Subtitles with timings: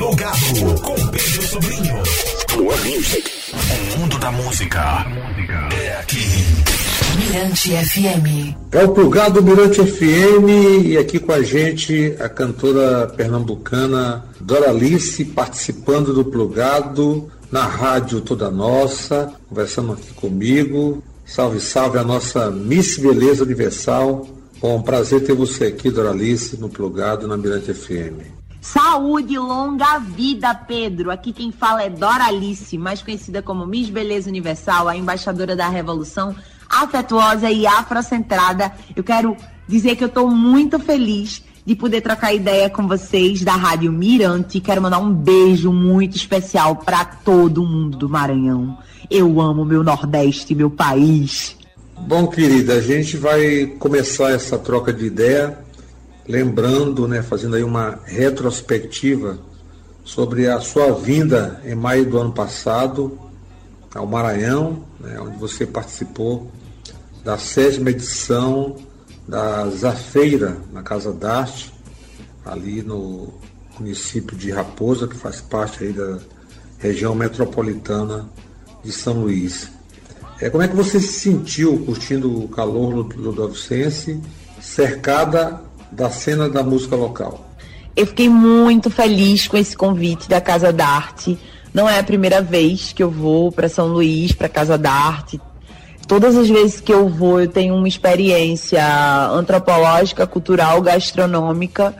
[0.00, 2.02] Plugado com Pedro Sobrinho.
[2.48, 3.30] Plug Music.
[3.52, 5.06] O mundo da música
[5.78, 6.24] é aqui.
[7.18, 8.56] Mirante FM.
[8.72, 16.14] É o Plugado Mirante FM e aqui com a gente a cantora pernambucana Doralice participando
[16.14, 21.04] do Plugado na rádio Toda Nossa, conversando aqui comigo.
[21.26, 24.26] Salve, salve a nossa Miss Beleza Universal.
[24.62, 28.39] Bom, prazer ter você aqui, Doralice, no Plugado na Mirante FM.
[28.60, 31.10] Saúde, longa vida, Pedro.
[31.10, 36.36] Aqui quem fala é Doralice, mais conhecida como Miss Beleza Universal, a embaixadora da Revolução,
[36.68, 38.70] afetuosa e afrocentrada.
[38.94, 39.34] Eu quero
[39.66, 44.60] dizer que eu estou muito feliz de poder trocar ideia com vocês da Rádio Mirante.
[44.60, 48.76] Quero mandar um beijo muito especial para todo mundo do Maranhão.
[49.10, 51.56] Eu amo meu Nordeste, meu país.
[51.98, 55.58] Bom, querida, a gente vai começar essa troca de ideia
[56.26, 59.38] lembrando, né, fazendo aí uma retrospectiva
[60.04, 63.18] sobre a sua vinda em maio do ano passado
[63.94, 66.50] ao Maranhão, né, onde você participou
[67.24, 68.76] da sétima edição
[69.26, 71.72] da Zafeira na Casa d'Arte,
[72.44, 73.32] ali no
[73.78, 76.18] município de Raposa, que faz parte aí da
[76.78, 78.28] região metropolitana
[78.82, 79.70] de São Luís.
[80.40, 84.20] É, como é que você se sentiu curtindo o calor ludovicense,
[84.60, 85.60] cercada
[85.90, 87.46] da cena da música local?
[87.96, 91.38] Eu fiquei muito feliz com esse convite da Casa da Arte.
[91.74, 95.40] Não é a primeira vez que eu vou para São Luís, para Casa da Arte.
[96.06, 98.84] Todas as vezes que eu vou, eu tenho uma experiência
[99.28, 101.94] antropológica, cultural, gastronômica,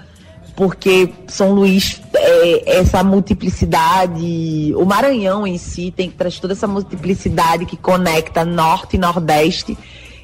[0.56, 7.66] porque São Luís, é, essa multiplicidade, o Maranhão em si tem traz toda essa multiplicidade
[7.66, 9.78] que conecta norte e nordeste.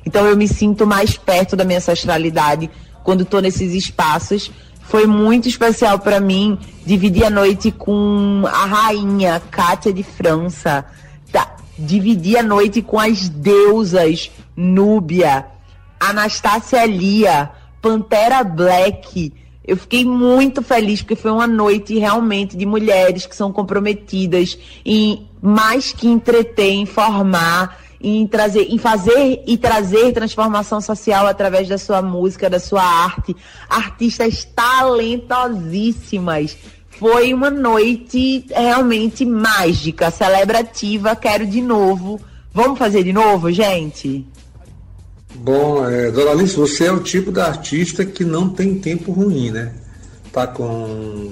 [0.05, 2.71] Então eu me sinto mais perto da minha ancestralidade
[3.07, 4.51] quando estou nesses espaços.
[4.83, 10.85] Foi muito especial para mim dividir a noite com a rainha Cátia de França,
[11.31, 11.57] tá?
[11.79, 15.47] dividir a noite com as deusas Núbia,
[16.01, 17.51] Anastácia Lia,
[17.81, 19.33] Pantera Black.
[19.65, 25.29] Eu fiquei muito feliz porque foi uma noite realmente de mulheres que são comprometidas em
[25.41, 32.03] mais que entreter, informar em trazer, em fazer e trazer transformação social através da sua
[32.03, 33.37] música, da sua arte.
[33.69, 36.57] Artistas talentosíssimas.
[36.99, 41.15] Foi uma noite realmente mágica, celebrativa.
[41.15, 42.21] Quero de novo.
[42.53, 44.27] Vamos fazer de novo, gente?
[45.35, 49.51] Bom, é, Dona Alice, você é o tipo da artista que não tem tempo ruim,
[49.51, 49.75] né?
[50.33, 51.31] Tá com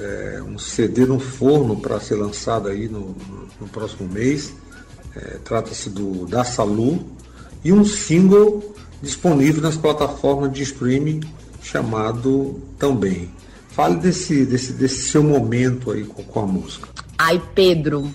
[0.00, 3.14] é, um CD no forno para ser lançado aí no,
[3.60, 4.54] no próximo mês
[5.16, 7.04] é, Trata-se do Da Salu
[7.64, 11.20] e um single disponível nas plataformas de streaming
[11.62, 13.30] chamado Também.
[13.70, 16.88] Fale desse, desse, desse seu momento aí com, com a música.
[17.18, 18.10] Ai, Pedro,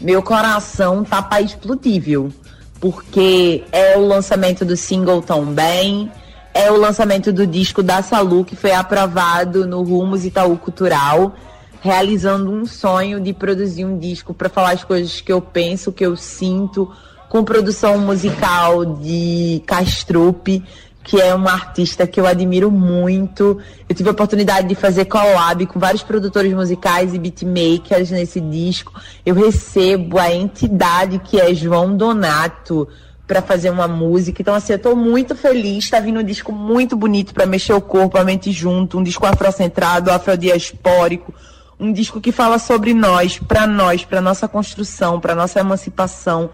[0.00, 2.30] meu coração tá para explodível,
[2.80, 6.10] porque é o lançamento do single Também,
[6.52, 11.34] é o lançamento do disco da Salu, que foi aprovado no Rumos Itaú Cultural
[11.80, 16.04] realizando um sonho de produzir um disco para falar as coisas que eu penso, que
[16.04, 16.90] eu sinto,
[17.28, 20.64] com produção musical de Castrupe,
[21.04, 23.58] que é uma artista que eu admiro muito.
[23.88, 28.92] Eu tive a oportunidade de fazer collab com vários produtores musicais e beatmakers nesse disco.
[29.24, 32.88] Eu recebo a entidade que é João Donato
[33.26, 34.42] para fazer uma música.
[34.42, 35.84] Então, assim, eu estou muito feliz.
[35.84, 39.26] Está vindo um disco muito bonito para mexer o corpo, a mente junto, um disco
[39.26, 41.32] afrocentrado, afrodiaspórico
[41.78, 46.50] um disco que fala sobre nós, para nós, para nossa construção, para nossa emancipação.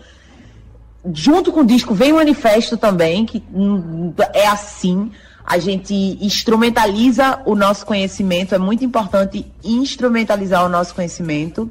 [1.12, 3.42] Junto com o disco vem o manifesto também, que
[4.32, 5.10] é assim.
[5.44, 11.70] A gente instrumentaliza o nosso conhecimento, é muito importante instrumentalizar o nosso conhecimento.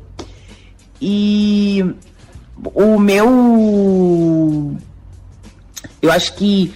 [1.02, 1.84] E
[2.74, 4.78] o meu.
[6.02, 6.74] Eu acho que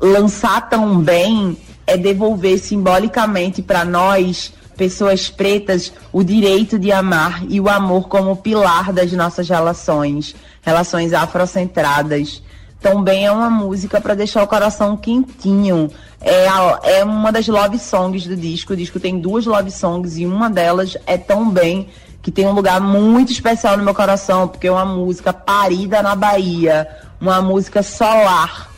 [0.00, 1.56] lançar também
[1.86, 8.36] é devolver simbolicamente para nós pessoas pretas o direito de amar e o amor como
[8.36, 12.42] pilar das nossas relações, relações afrocentradas.
[12.80, 15.90] Também é uma música para deixar o coração quentinho.
[16.20, 18.74] É, a, é uma das love songs do disco.
[18.74, 21.88] O disco tem duas love songs e uma delas é tão bem
[22.22, 26.14] que tem um lugar muito especial no meu coração, porque é uma música parida na
[26.14, 26.88] Bahia,
[27.20, 28.75] uma música solar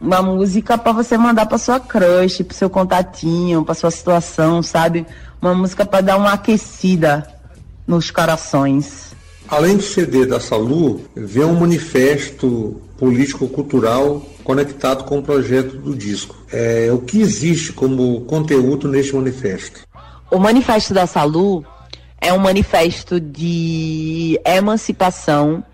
[0.00, 5.06] uma música para você mandar para sua crush, para seu contatinho, para sua situação, sabe?
[5.40, 7.26] Uma música para dar uma aquecida
[7.86, 9.10] nos corações.
[9.48, 16.36] Além do CD da Salu, vem um manifesto político-cultural conectado com o projeto do disco.
[16.52, 19.80] É, o que existe como conteúdo neste manifesto?
[20.30, 21.64] O manifesto da Salu
[22.20, 25.64] é um manifesto de emancipação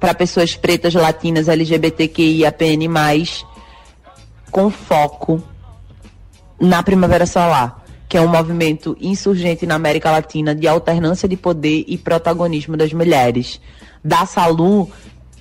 [0.00, 2.88] para pessoas pretas, latinas, LGBTQIAPN+,
[4.50, 5.42] com foco
[6.58, 11.84] na Primavera Solar, que é um movimento insurgente na América Latina de alternância de poder
[11.86, 13.60] e protagonismo das mulheres.
[14.02, 14.90] Da Salu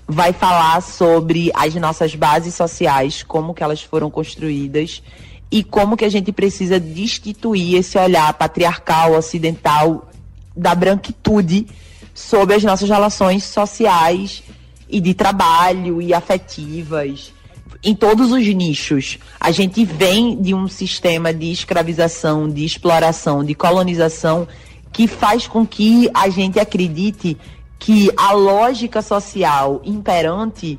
[0.05, 5.01] vai falar sobre as nossas bases sociais, como que elas foram construídas
[5.49, 10.09] e como que a gente precisa destituir esse olhar patriarcal, ocidental,
[10.55, 11.67] da branquitude
[12.19, 14.43] sobre as nossas relações sociais
[14.89, 17.33] e de trabalho e afetivas
[17.81, 19.17] em todos os nichos.
[19.39, 24.45] A gente vem de um sistema de escravização, de exploração, de colonização
[24.91, 27.37] que faz com que a gente acredite
[27.79, 30.77] que a lógica social imperante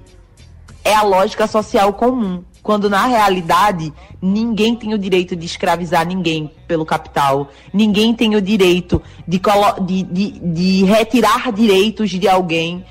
[0.84, 6.48] é a lógica social comum quando na realidade ninguém tem o direito de escravizar ninguém
[6.68, 9.40] pelo capital, ninguém tem o direito de,
[9.84, 12.84] de, de, de retirar direitos de alguém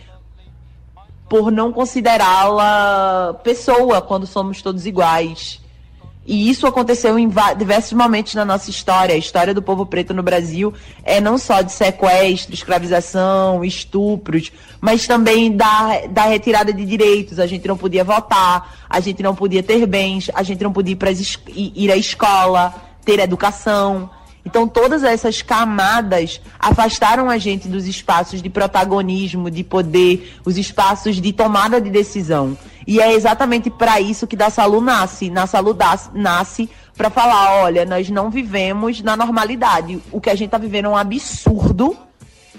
[1.30, 5.59] por não considerá-la pessoa quando somos todos iguais.
[6.32, 7.28] E isso aconteceu em
[7.58, 9.16] diversos momentos na nossa história.
[9.16, 10.72] A história do povo preto no Brasil
[11.04, 17.40] é não só de sequestro, escravização, estupros, mas também da, da retirada de direitos.
[17.40, 20.96] A gente não podia votar, a gente não podia ter bens, a gente não podia
[21.48, 24.08] ir, ir à escola, ter educação.
[24.46, 31.18] Então, todas essas camadas afastaram a gente dos espaços de protagonismo, de poder, os espaços
[31.18, 32.58] de tomada de decisão.
[32.88, 35.30] E é exatamente para isso que Da Salu nasce.
[35.30, 35.76] Na Salu
[36.14, 40.02] nasce para falar: olha, nós não vivemos na normalidade.
[40.12, 41.96] O que a gente está vivendo é um absurdo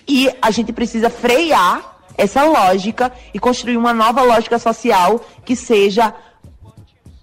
[0.06, 6.14] e a gente precisa frear essa lógica e construir uma nova lógica social que seja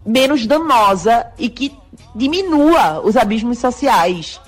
[0.06, 1.74] menos danosa e que
[2.15, 4.39] diminua os abismos sociais.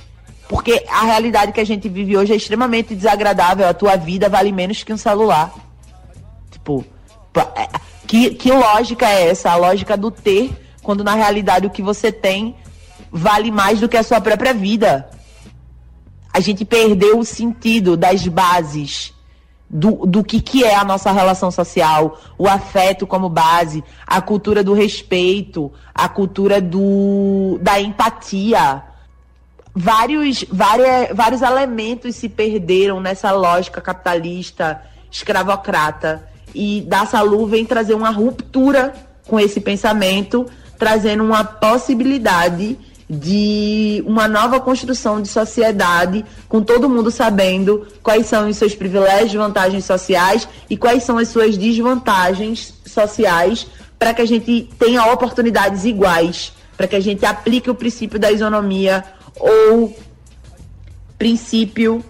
[0.49, 3.67] Porque a realidade que a gente vive hoje é extremamente desagradável.
[3.67, 5.53] A tua vida vale menos que um celular.
[6.49, 6.83] Tipo,
[7.55, 7.69] é,
[8.07, 9.51] que, que lógica é essa?
[9.51, 10.51] A lógica do ter,
[10.81, 12.55] quando na realidade o que você tem
[13.11, 15.07] vale mais do que a sua própria vida.
[16.33, 19.13] A gente perdeu o sentido das bases
[19.69, 24.63] do, do que, que é a nossa relação social, o afeto como base, a cultura
[24.63, 28.89] do respeito, a cultura do, da empatia
[29.79, 36.21] vários, várias, vários elementos se perderam nessa lógica capitalista, escravocrata.
[36.53, 38.93] E Da Salu vem trazer uma ruptura
[39.25, 40.45] com esse pensamento,
[40.77, 42.77] trazendo uma possibilidade
[43.09, 49.33] de uma nova construção de sociedade, com todo mundo sabendo quais são os seus privilégios,
[49.33, 53.65] vantagens sociais e quais são as suas desvantagens sociais,
[53.97, 58.31] para que a gente tenha oportunidades iguais, para que a gente aplique o princípio da
[58.31, 59.03] isonomia
[59.37, 59.93] ou
[61.17, 62.01] princípio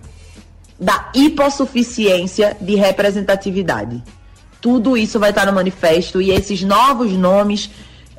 [0.79, 4.03] da hipossuficiência de representatividade.
[4.61, 7.71] Tudo isso vai estar no manifesto e esses novos nomes,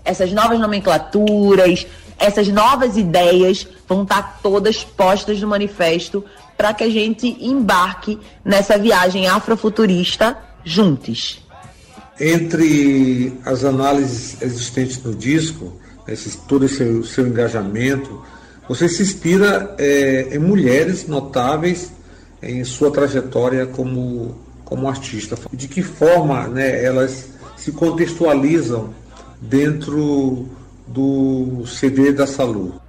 [0.04, 1.86] essas novas nomenclaturas,
[2.18, 6.24] essas novas ideias vão estar todas postas no manifesto
[6.56, 11.40] para que a gente embarque nessa viagem afrofuturista juntos.
[12.18, 15.79] Entre as análises existentes no disco,
[16.12, 18.22] esse, todo esse seu, engajamento,
[18.68, 21.92] você se inspira é, em mulheres notáveis
[22.42, 25.36] em sua trajetória como, como artista.
[25.52, 28.94] De que forma né, elas se contextualizam
[29.40, 30.48] dentro
[30.86, 32.80] do CD da Salu?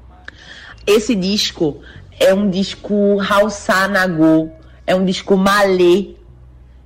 [0.85, 1.77] Esse disco
[2.19, 4.49] é um disco Hausa Nagô,
[4.85, 6.15] é um disco malê,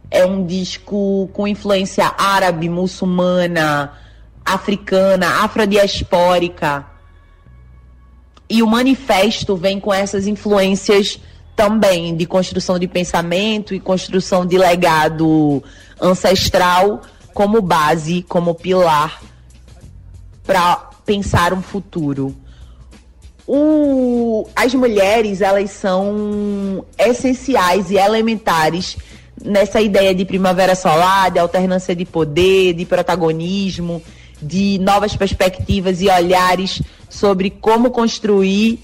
[0.10, 3.94] é um disco com influência árabe, muçulmana,
[4.46, 6.86] africana, afrodiaspórica
[8.50, 11.20] e o manifesto vem com essas influências
[11.56, 15.64] também de construção de pensamento e construção de legado
[16.00, 17.02] ancestral
[17.34, 19.22] como base, como pilar
[20.44, 22.36] para pensar um futuro.
[23.48, 28.98] O, as mulheres, elas são essenciais e elementares
[29.44, 34.02] nessa ideia de primavera solar, de alternância de poder, de protagonismo,
[34.42, 38.80] de novas perspectivas e olhares sobre como construir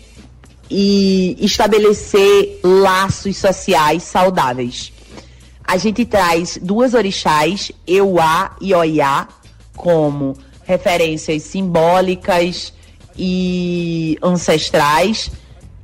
[0.69, 4.93] e estabelecer laços sociais saudáveis.
[5.63, 9.27] A gente traz duas orixás, Euá e Oiá,
[9.75, 12.73] como referências simbólicas
[13.17, 15.31] e ancestrais.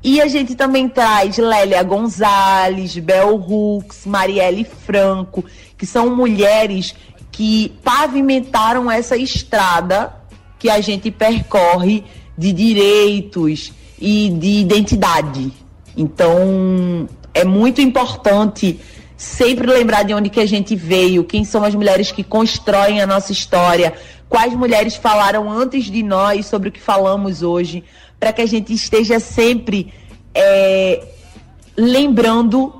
[0.03, 5.43] E a gente também traz Lélia Gonzalez, Bel Hooks, Marielle Franco,
[5.77, 6.95] que são mulheres
[7.37, 10.11] que pavimentaram essa estrada
[10.57, 12.03] que a gente percorre
[12.35, 15.53] de direitos e de identidade,
[15.95, 18.79] Então, é muito importante
[19.15, 23.05] sempre lembrar de onde que a gente veio, quem são as mulheres que constroem a
[23.05, 23.93] nossa história,
[24.27, 27.83] quais mulheres falaram antes de nós sobre o que falamos hoje,
[28.19, 29.93] para que a gente esteja sempre
[30.33, 31.07] é,
[31.75, 32.73] lembrando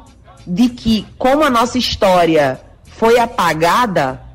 [0.48, 4.27] de que, como a nossa história foi apagada,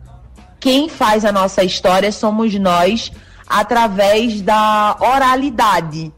[0.63, 3.11] quem faz a nossa história somos nós
[3.49, 6.13] através da oralidade.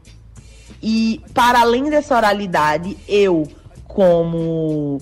[0.83, 3.47] E para além dessa oralidade, eu,
[3.87, 5.01] como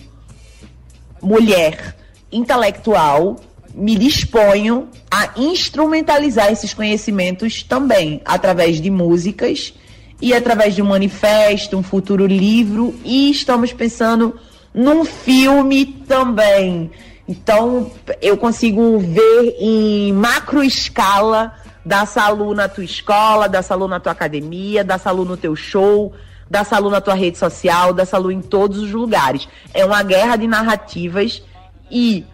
[1.21, 1.93] mulher
[2.31, 3.35] intelectual,
[3.75, 9.73] me disponho a instrumentalizar esses conhecimentos também, através de músicas
[10.21, 14.39] e através de um manifesto, um futuro livro, e estamos pensando
[14.73, 16.89] num filme também.
[17.27, 21.53] Então, eu consigo ver em macro escala
[21.85, 26.13] da saúde na tua escola, da saúde na tua academia, da saúde no teu show,
[26.49, 29.47] da saúde na tua rede social, da saúde em todos os lugares.
[29.73, 31.41] É uma guerra de narrativas
[31.89, 32.25] e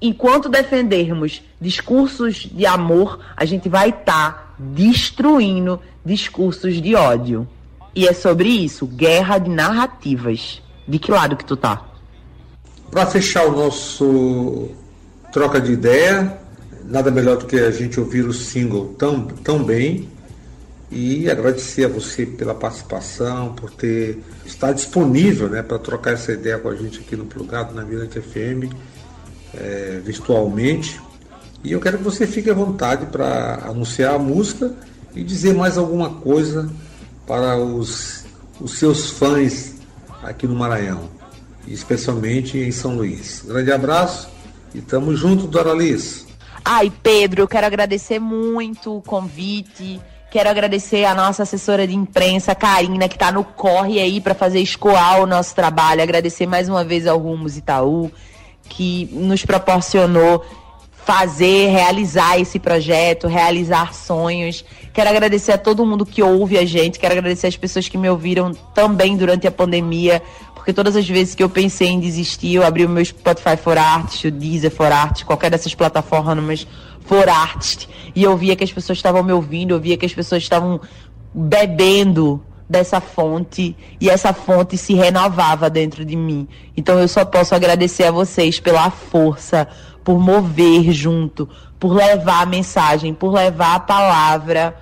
[0.00, 7.48] enquanto defendermos discursos de amor, a gente vai estar tá destruindo discursos de ódio.
[7.94, 10.60] E é sobre isso, guerra de narrativas.
[10.86, 11.93] De que lado que tu tá?
[12.90, 14.70] Para fechar o nosso
[15.32, 16.38] troca de ideia,
[16.84, 20.08] nada melhor do que a gente ouvir o single tão, tão bem
[20.90, 26.58] e agradecer a você pela participação, por ter estar disponível né, para trocar essa ideia
[26.58, 28.72] com a gente aqui no Plugado, na Mirante FM,
[29.54, 31.00] é, virtualmente.
[31.64, 34.72] E eu quero que você fique à vontade para anunciar a música
[35.16, 36.70] e dizer mais alguma coisa
[37.26, 38.24] para os,
[38.60, 39.74] os seus fãs
[40.22, 41.08] aqui no Maranhão,
[41.66, 43.44] especialmente em São Luís.
[43.46, 44.28] Grande abraço
[44.74, 46.26] e tamo junto, Doralice.
[46.64, 50.00] Ai, Pedro, eu quero agradecer muito o convite.
[50.30, 54.60] Quero agradecer a nossa assessora de imprensa, Karina, que está no corre aí para fazer
[54.60, 56.02] escoar o nosso trabalho.
[56.02, 58.10] Agradecer mais uma vez ao Rumos Itaú,
[58.68, 60.44] que nos proporcionou
[61.04, 64.64] fazer, realizar esse projeto, realizar sonhos.
[64.92, 68.08] Quero agradecer a todo mundo que ouve a gente, quero agradecer as pessoas que me
[68.08, 70.22] ouviram também durante a pandemia,
[70.54, 73.76] porque todas as vezes que eu pensei em desistir, eu abri o meu Spotify for
[73.76, 76.66] Artist, o Deezer for Artist, qualquer dessas plataformas
[77.04, 80.14] for Artist, e eu via que as pessoas estavam me ouvindo, eu via que as
[80.14, 80.80] pessoas estavam
[81.34, 86.48] bebendo dessa fonte e essa fonte se renovava dentro de mim.
[86.76, 89.68] Então eu só posso agradecer a vocês pela força,
[90.04, 91.48] por mover junto,
[91.80, 94.76] por levar a mensagem, por levar a palavra,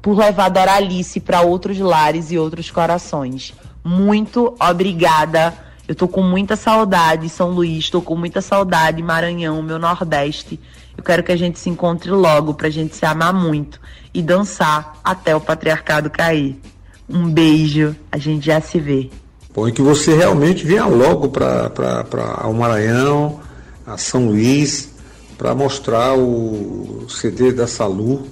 [0.00, 3.52] por levar a Doralice para outros lares e outros corações.
[3.84, 5.52] Muito obrigada.
[5.86, 10.58] Eu tô com muita saudade, São Luís, tô com muita saudade, Maranhão, meu Nordeste.
[10.96, 13.80] Eu quero que a gente se encontre logo pra gente se amar muito
[14.14, 16.60] e dançar até o patriarcado cair.
[17.08, 19.10] Um beijo, a gente já se vê.
[19.54, 23.40] Bom, e que você realmente venha logo para o Maranhão,
[23.86, 24.90] a São Luís,
[25.36, 28.26] para mostrar o CD da Salu,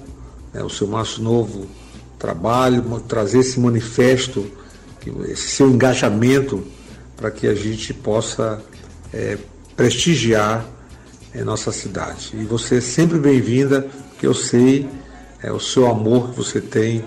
[0.53, 1.67] né, o seu mais novo
[2.17, 4.45] trabalho, trazer esse manifesto
[5.27, 6.63] esse seu engajamento
[7.15, 8.61] para que a gente possa
[9.13, 9.37] é,
[9.75, 10.65] prestigiar
[11.33, 12.31] é, nossa cidade.
[12.33, 14.87] E você é sempre bem-vinda, porque eu sei
[15.41, 17.03] é, o seu amor que você tem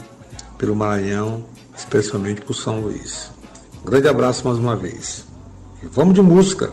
[0.59, 1.45] pelo Maranhão,
[1.77, 3.31] especialmente por São Luís.
[3.83, 5.25] Um grande abraço mais uma vez.
[5.83, 6.73] E vamos de música.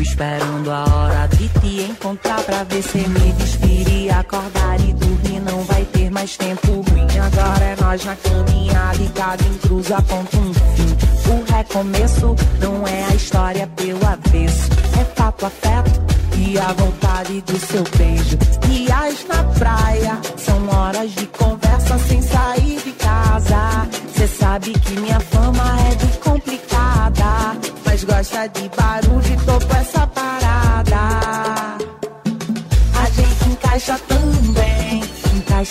[0.00, 5.40] Esperando a hora de te encontrar pra ver se me despir e acordar e dormir.
[5.40, 7.06] Não vai ter mais tempo ruim.
[7.18, 10.96] Agora é nós na caminhada e cada cruza aponta um fim.
[11.30, 14.70] O recomeço não é a história pelo avesso.
[15.00, 16.00] É fato, afeto
[16.36, 18.36] e a vontade do seu beijo.
[18.68, 23.88] Dias na praia são horas de conversa sem sair de casa.
[24.16, 25.20] Cê sabe que minha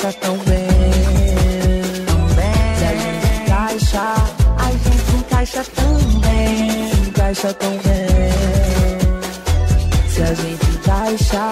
[0.08, 0.68] encaixa tão bem,
[2.06, 2.54] tão bem.
[2.78, 4.16] Se a gente encaixa,
[4.58, 8.30] a gente encaixa tão bem, encaixa tão bem.
[10.10, 11.52] Se a gente encaixa,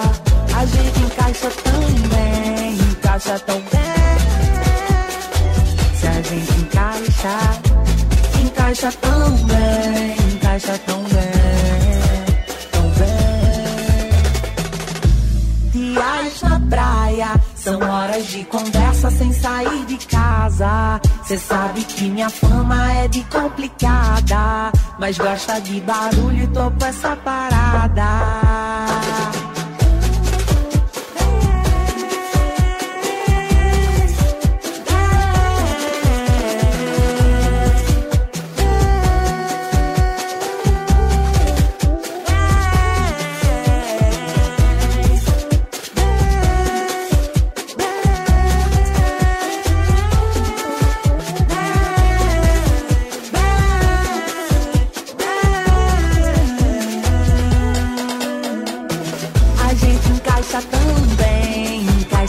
[0.56, 4.16] a gente encaixa tão bem, encaixa tão bem.
[5.94, 7.38] Se a gente encaixa,
[8.42, 11.32] encaixa tão bem, encaixa tão bem,
[12.72, 13.16] tão bem.
[16.42, 21.00] Na praia, são horas de conversa sem sair de casa.
[21.24, 24.70] Cê sabe que minha fama é de complicada,
[25.00, 28.06] mas gosta de barulho e topo essa parada.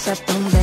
[0.08, 0.57] Encaixa tão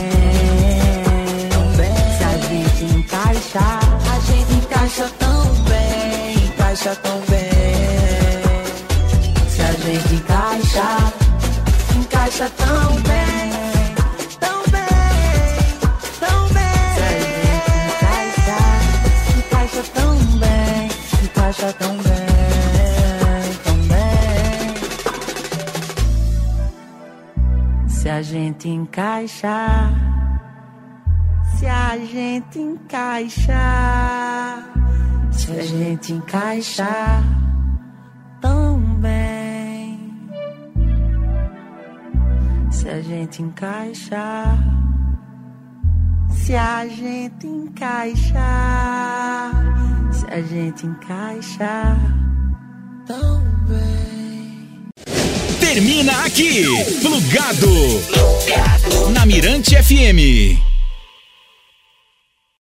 [28.65, 29.91] gente encaixa,
[31.59, 33.53] se a gente encaixa,
[35.31, 36.89] se a gente encaixa
[38.41, 40.31] tão bem,
[42.71, 44.47] se a gente encaixa,
[46.31, 48.41] se a gente encaixa,
[50.11, 51.97] se a gente encaixa
[53.07, 54.14] tão bem.
[55.75, 56.63] Termina aqui,
[57.03, 58.01] Plugado.
[59.13, 60.74] Na Mirante FM.